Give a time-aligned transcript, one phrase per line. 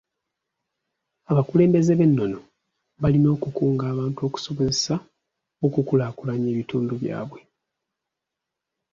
[1.31, 2.39] Abakulembeze b'ennono
[3.01, 4.95] balina okukunga abantu okusobozesa
[5.65, 7.39] okukulaakulanya ebitundu byabwe.